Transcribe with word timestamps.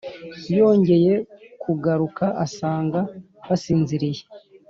Yongeye 0.57 1.13
kugaruka 1.63 2.25
asanga 2.45 2.99
basinziriye 3.47 4.23